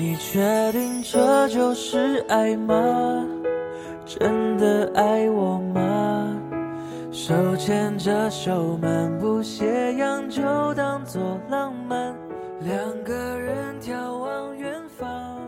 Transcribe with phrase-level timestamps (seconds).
[0.00, 2.74] 你确定这就是爱吗？
[4.06, 6.40] 真的爱我吗？
[7.12, 10.40] 手牵着手漫步斜阳，就
[10.72, 12.16] 当作浪漫。
[12.60, 15.38] 两个人眺望远方，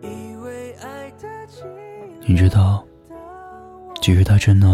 [0.00, 1.28] 以为爱的
[2.26, 2.82] 你知道，
[4.00, 4.66] 其实他真的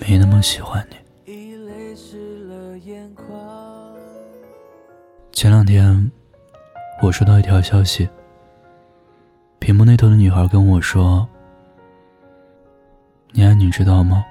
[0.00, 1.30] 没那么喜欢你。
[1.30, 3.26] 已泪湿了眼眶。
[5.30, 6.10] 前两天，
[7.02, 8.08] 我收到一条消息，
[9.58, 11.28] 屏幕那头的女孩跟我说
[13.32, 14.24] ：“你爱你知道吗？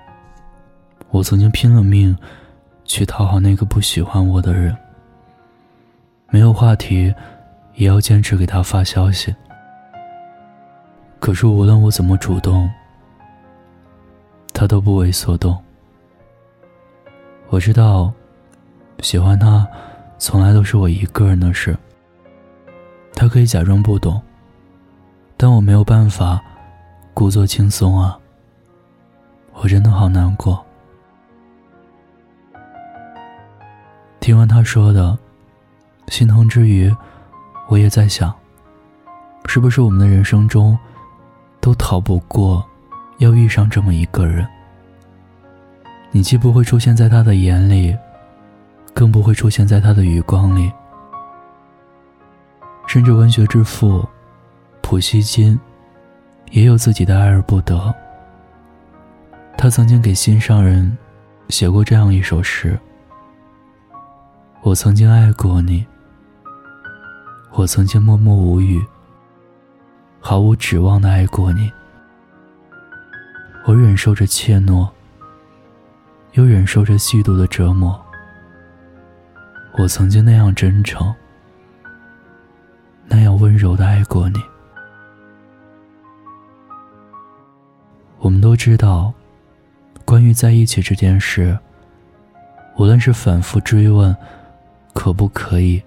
[1.12, 2.18] 我曾经拼了命
[2.84, 4.76] 去讨好那个不喜欢我的人，
[6.30, 7.14] 没有话题
[7.76, 9.36] 也要坚持给他发消息。
[11.20, 12.68] 可是无论我怎么主动，
[14.52, 15.56] 他都不为所动。
[17.50, 18.12] 我知道，
[19.02, 19.68] 喜欢他。”
[20.20, 21.78] 从来都是我一个人的事。
[23.16, 24.22] 他可以假装不懂，
[25.38, 26.42] 但我没有办法
[27.14, 28.18] 故作轻松啊。
[29.54, 30.64] 我真的好难过。
[34.20, 35.18] 听完他说的，
[36.08, 36.94] 心疼之余，
[37.68, 38.34] 我也在想，
[39.46, 40.78] 是不是我们的人生中，
[41.60, 42.66] 都逃不过
[43.20, 44.48] 要遇上这么一个人？
[46.12, 47.96] 你既不会出现在他的眼里。
[48.96, 50.72] 更不会出现在他的余光里。
[52.94, 54.08] 甚至文学之父
[54.84, 55.60] 普希金
[56.52, 57.92] 也有自己的爱而不得。
[59.58, 60.96] 他曾经给心上人
[61.50, 62.80] 写过这样一首诗
[64.62, 65.84] ：“我曾经爱过你，
[67.54, 68.80] 我曾经默默无语，
[70.20, 71.72] 毫无指望的爱过你。
[73.66, 74.88] 我忍受着怯懦，
[76.34, 78.00] 又忍受着嫉妒的折磨。”
[79.80, 81.12] 我曾经那样真诚，
[83.14, 84.42] 那样温柔的爱过你。
[88.18, 89.14] 我们都知道，
[90.04, 91.56] 关于在一起这件事，
[92.76, 94.16] 无论是反复追问
[94.94, 95.80] “可不可以”，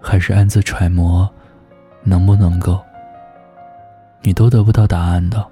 [0.00, 1.28] 还是暗自揣摩
[2.04, 2.80] “能不能够”，
[4.22, 5.44] 你都得不到答案的。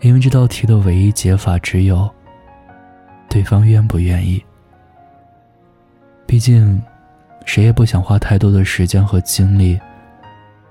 [0.00, 2.08] 因为这道题的唯一解法只有
[3.28, 4.44] 对方愿不愿意。
[6.26, 6.80] 毕竟，
[7.48, 9.80] 谁也不想花太多的时间和精力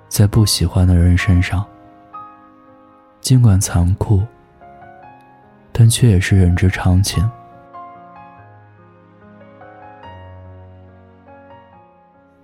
[0.08, 1.66] 在不喜欢的人身上。
[3.20, 4.22] 尽管残酷，
[5.72, 7.28] 但却也是人之常情。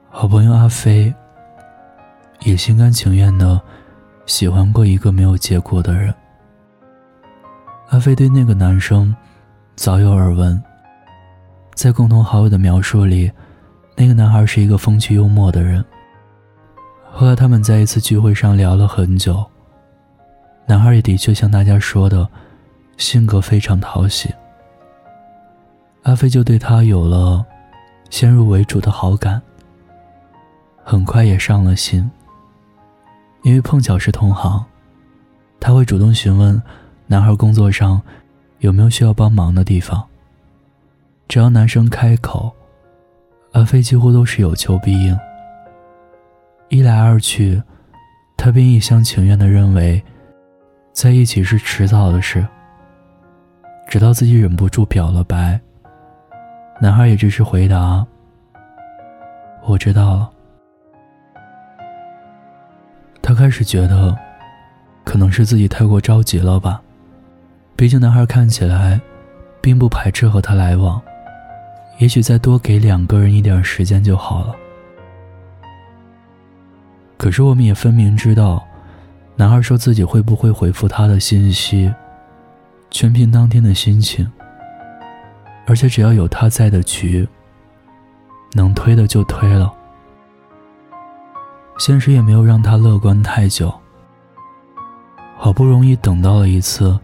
[0.10, 1.14] 好朋友阿飞
[2.40, 3.62] 也心甘情愿的
[4.26, 6.12] 喜欢过一个没有结果的人。
[7.90, 9.16] 阿飞对那个男生
[9.76, 10.60] 早有耳闻。
[11.76, 13.32] 在共同好友的描述里，
[13.96, 15.84] 那个男孩是一个风趣幽默的人。
[17.12, 19.46] 后来他们在一次聚会上聊了很久，
[20.66, 22.28] 男孩也的确像大家说的，
[22.98, 24.34] 性格非常讨喜。
[26.04, 27.46] 阿飞就对他有了
[28.10, 29.42] 先入为主的好感，
[30.84, 32.10] 很快也上了心。
[33.44, 34.66] 因为碰巧是同行，
[35.60, 36.62] 他会主动询问
[37.08, 38.02] 男孩工作上
[38.60, 40.04] 有没有需要帮忙的地方。
[41.28, 42.54] 只要男生开口，
[43.54, 45.18] 阿飞几乎都是有求必应。
[46.70, 47.62] 一来二去，
[48.36, 50.04] 他便一厢情愿地认为，
[50.92, 52.46] 在一起是迟早的事。
[53.88, 55.60] 直到自己忍不住表了白，
[56.82, 58.04] 男孩也只是回答
[59.68, 60.30] ：“我知道了。”
[63.22, 64.18] 他开始觉得，
[65.04, 66.82] 可能是自己太过着急了吧。
[67.76, 69.00] 毕竟男孩看起来，
[69.62, 71.00] 并不排斥和他来往。
[72.00, 74.56] 也许再多给两个人一点时间就好了。
[77.18, 78.66] 可是我们也分明知道，
[79.36, 81.94] 男孩说自己会不会回复他的信息，
[82.92, 84.30] 全凭当天的心情。
[85.66, 87.26] 而且只要有他在的局，
[88.52, 89.72] 能推的就推了。
[91.80, 93.74] 现实也没有让他乐观太久。
[95.38, 97.00] 好不容易等到了一次，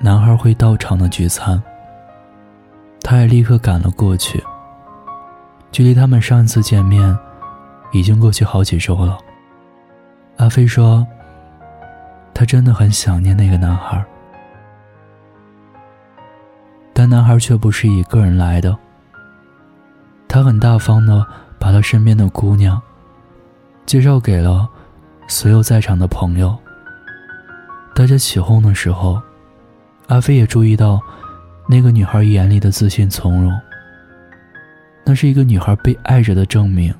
[0.00, 1.62] 男孩会到场的聚餐。
[3.12, 4.42] 他也立刻赶了过去。
[5.70, 7.14] 距离他们上一次见面，
[7.92, 9.18] 已经过去好几周了。
[10.38, 11.06] 阿飞说
[12.32, 14.02] ：“他真的很想念那个男孩。”
[16.94, 18.74] 但男孩却不是一个人来的。
[20.26, 21.26] 他很大方的
[21.58, 22.80] 把他身边的姑娘
[23.84, 24.66] 介绍给了
[25.28, 26.56] 所有在场的朋友。
[27.94, 29.20] 大家起哄的时候，
[30.06, 30.98] 阿飞也注意到。
[31.68, 33.58] 那个女孩眼里的自信从容，
[35.04, 36.94] 那是一个女孩被爱着的证明。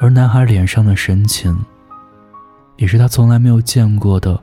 [0.00, 1.56] 而男孩脸上的神情，
[2.76, 4.40] 也是他从来没有见过的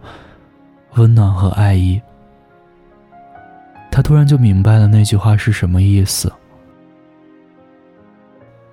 [0.95, 2.01] 温暖和爱意。
[3.91, 6.31] 他突然就明白了那句话是什么意思。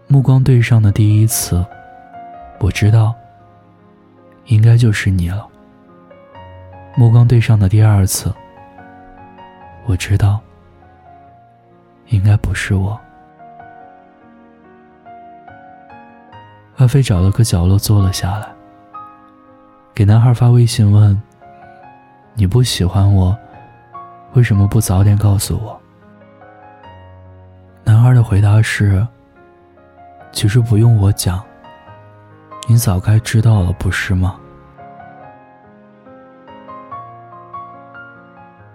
[0.08, 1.64] 目光对上的第一次，
[2.58, 3.14] 我知道，
[4.46, 5.46] 应该就是你了。
[6.96, 8.34] 目光对上的第二次，
[9.84, 10.40] 我知道，
[12.06, 12.98] 应该不是我。
[16.76, 18.48] 阿飞找了个角落坐了下来，
[19.94, 21.20] 给男孩发微信问
[22.34, 23.36] ：“你不喜欢我，
[24.34, 25.78] 为什么不早点告诉我？”
[27.84, 29.06] 男孩的回答是
[30.32, 31.44] ：“其实不用我讲，
[32.68, 34.38] 你早该知道了，不是吗？”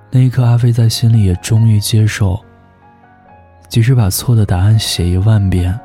[0.09, 2.39] 那一刻，阿飞在心里也终于接受，
[3.67, 5.77] 即使把错的答案写一万遍。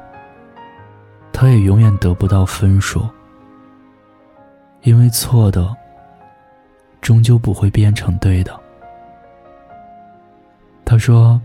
[1.32, 3.04] 他也永远得不到分数，
[4.82, 5.74] 因为错的
[7.00, 8.58] 终究不会变成对的。
[10.84, 11.40] 他说：“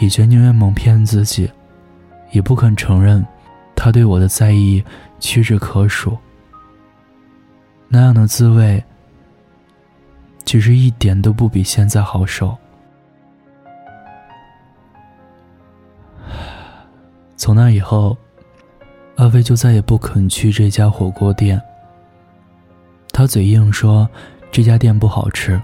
[0.00, 1.50] 以前宁愿蒙骗自己，
[2.32, 3.24] 也不肯承认
[3.74, 4.84] 他对我的在意
[5.18, 6.18] 屈指可数。
[7.88, 8.82] 那样的滋味，
[10.50, 12.58] 其实一点都不比现在好受。”
[17.36, 18.18] 从那以后。
[19.16, 21.60] 阿飞就再也不肯去这家火锅店。
[23.12, 24.08] 他嘴硬说，
[24.50, 25.60] 这家店不好吃，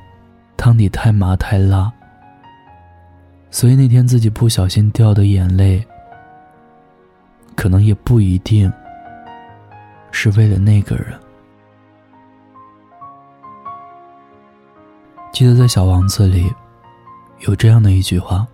[0.58, 1.90] 汤底太麻太辣。
[3.50, 5.82] 所以那天自己不小心掉的眼泪，
[7.56, 8.70] 可能也不一定
[10.10, 11.18] 是为了那个人。
[15.36, 16.50] 记得在《小王子》里，
[17.40, 18.46] 有这样的一句话，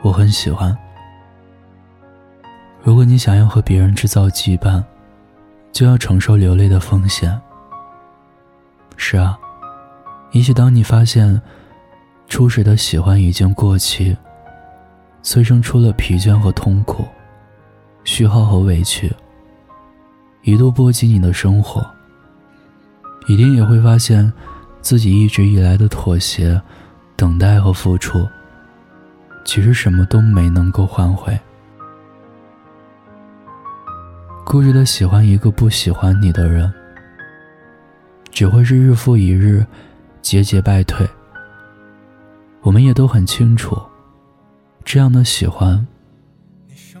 [0.00, 0.74] 我很喜欢。
[2.82, 4.82] 如果你想要和别人制造羁绊，
[5.72, 7.38] 就要承受流泪的风险。
[8.96, 9.38] 是啊，
[10.32, 11.38] 也许当你发现
[12.28, 14.16] 初始的喜欢已经过期，
[15.22, 17.04] 催生出了疲倦和痛苦、
[18.04, 19.14] 虚耗和委屈，
[20.44, 21.86] 一度波及你的生活，
[23.28, 24.32] 一定也会发现
[24.84, 26.60] 自己一直以来的妥协、
[27.16, 28.28] 等待和付出，
[29.42, 31.36] 其实什么都没能够换回。
[34.44, 36.70] 固执的喜欢一个不喜欢你的人，
[38.30, 39.64] 只会是日复一日，
[40.20, 41.08] 节节败退。
[42.60, 43.80] 我们也都很清楚，
[44.84, 45.86] 这样的喜欢，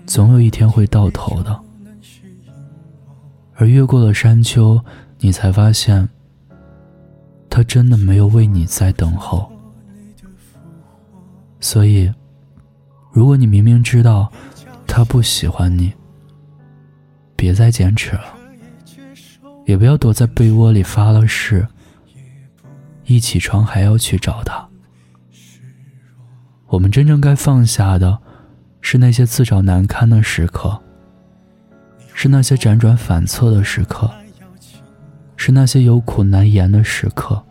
[0.06, 1.60] 总有一天会到头的。
[3.56, 4.82] 而越过了山丘，
[5.18, 6.08] 你才发现，
[7.54, 9.48] 他真的没有为你在等候。
[11.60, 12.12] 所以，
[13.12, 14.28] 如果你明明知道
[14.88, 15.94] 他不喜欢你，
[17.36, 18.24] 别再坚持了，
[19.66, 21.64] 也不要躲在被窝里发了誓，
[23.04, 24.68] 一起床还要去找他。
[26.66, 28.18] 我们真正该放下的，
[28.80, 30.82] 是那些自找难堪的时刻，
[32.14, 34.10] 是那些辗转反侧的时刻，
[35.36, 37.42] 是那些有苦难言的时刻，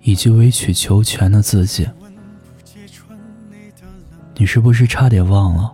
[0.00, 1.88] 以及委曲求全的自己。
[4.36, 5.72] 你是不是差点忘了？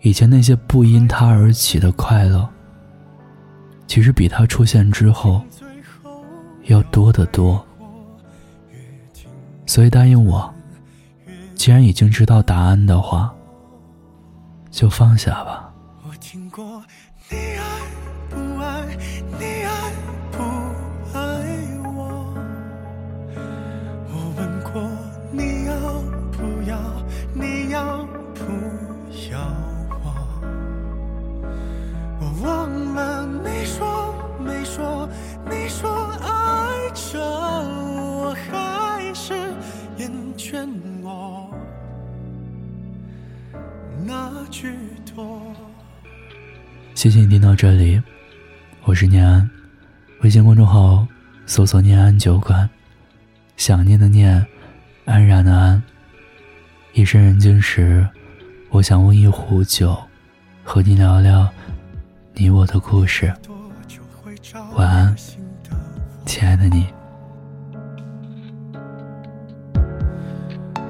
[0.00, 2.48] 以前那些不因他而起的快乐，
[3.86, 5.42] 其实比他出现之后
[6.64, 7.64] 要多得多。
[9.66, 10.52] 所以答应我，
[11.54, 13.32] 既然已经知道答案的话，
[14.70, 15.72] 就放下吧。
[16.02, 16.82] 我听过
[17.28, 18.07] 你爱不
[18.60, 18.96] 爱，
[19.38, 19.92] 你爱
[20.32, 20.42] 不
[21.14, 21.18] 爱
[21.84, 21.98] 我。
[24.10, 24.72] 我问过
[25.32, 25.70] 你要
[26.32, 26.36] 不
[26.68, 26.78] 要，
[27.34, 28.42] 你要不
[29.32, 29.38] 要
[30.02, 30.06] 我？
[32.20, 32.22] 我。
[32.42, 35.08] 忘了你说没说，
[35.50, 35.90] 你说
[36.22, 39.34] 爱着我，还是
[39.96, 40.68] 厌倦
[41.02, 41.50] 我
[44.06, 44.74] 那句
[45.14, 45.40] 多。
[46.94, 48.00] 谢谢你听到这里，
[48.84, 49.48] 我是念安，
[50.22, 51.06] 微信公众号
[51.44, 52.68] 搜索“念安酒馆”，
[53.56, 54.44] 想念的念，
[55.04, 55.82] 安然的安。
[56.94, 58.08] 夜深人静时，
[58.70, 59.96] 我想温一壶酒，
[60.64, 61.46] 和你聊聊。
[62.32, 63.32] 你我的故事，
[64.74, 65.14] 晚安，
[66.24, 66.86] 亲爱的你。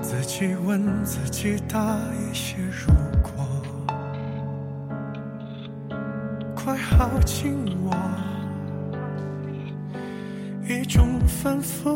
[0.00, 2.92] 自己问自己答一些如
[6.68, 7.96] 快靠近我，
[10.68, 11.94] 一种反复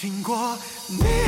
[0.00, 1.19] 听过你。